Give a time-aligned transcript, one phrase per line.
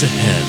[0.00, 0.39] Sahel.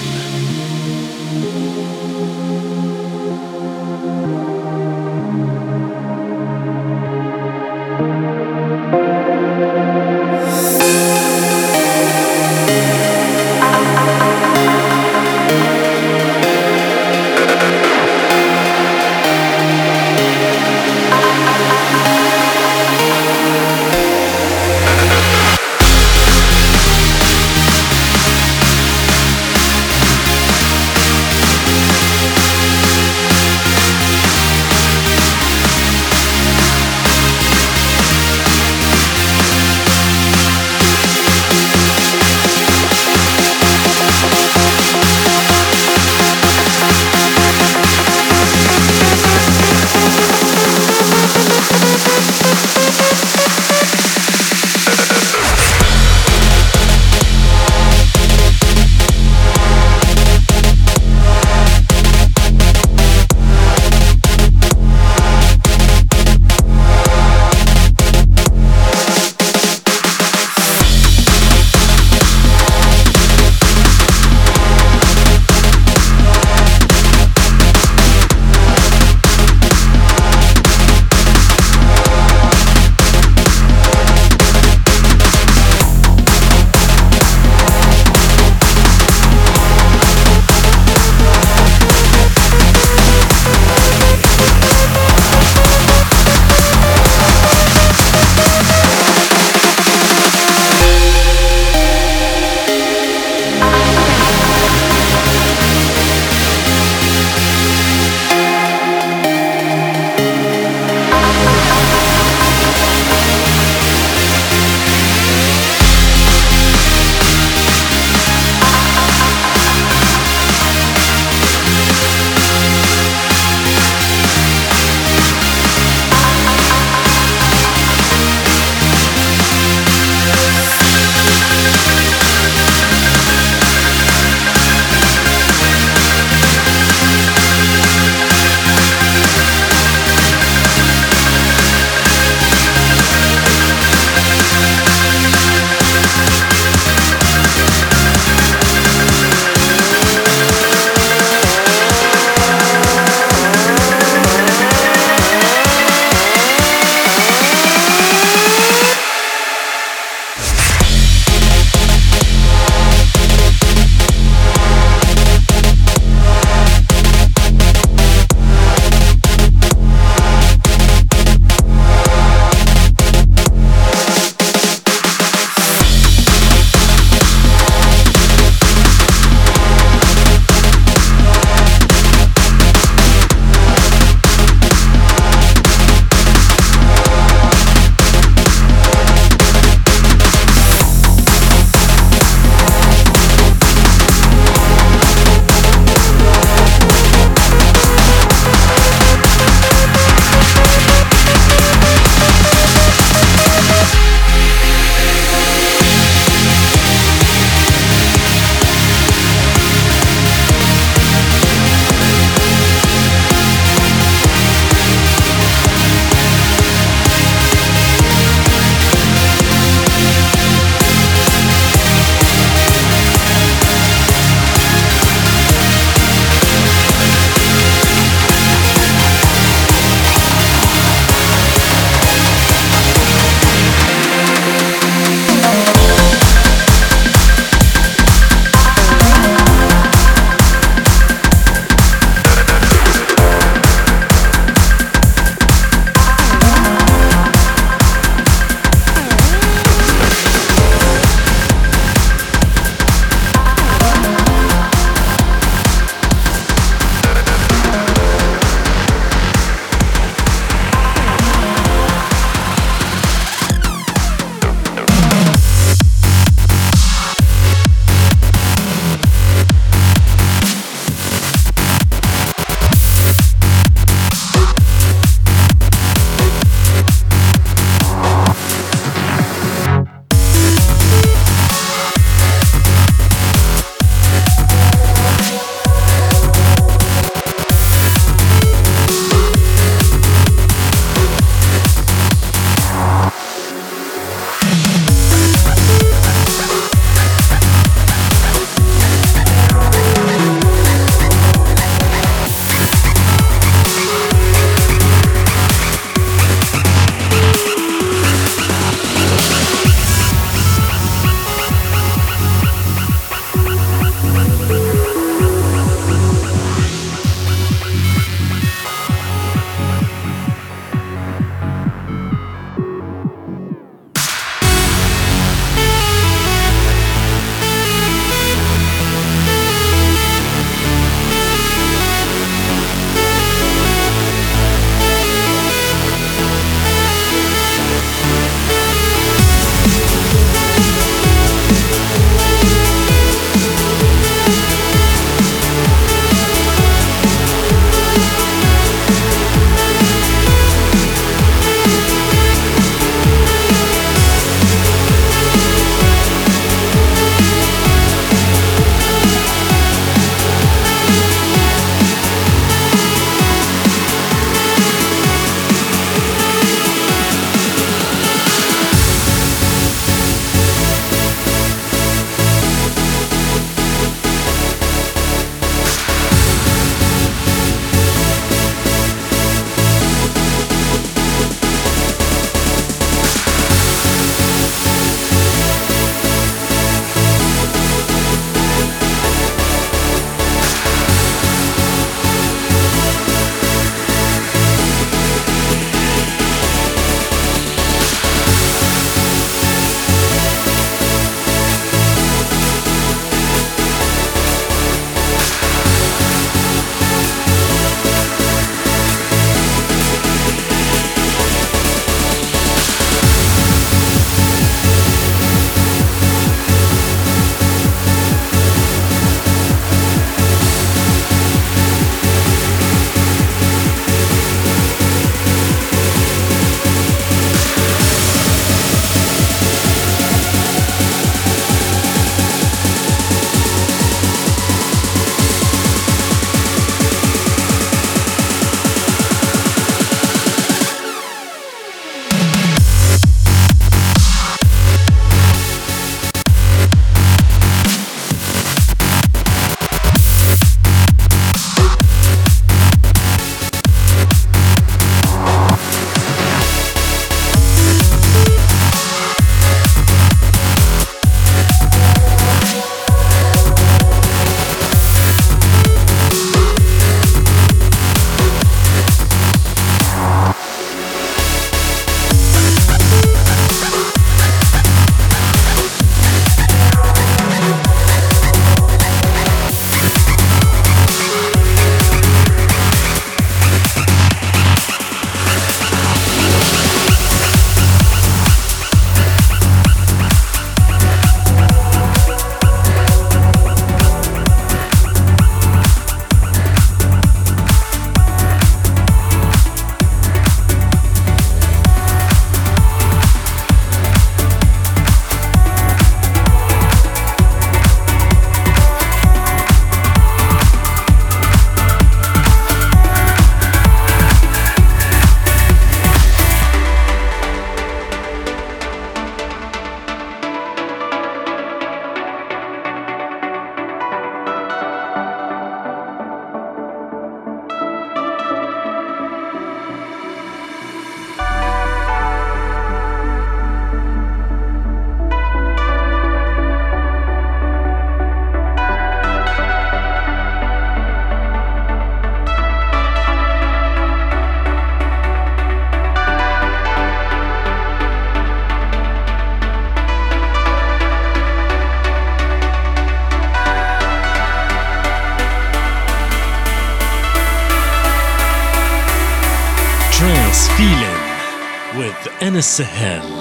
[562.42, 563.21] With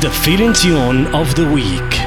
[0.00, 1.99] The feeling tune of the week.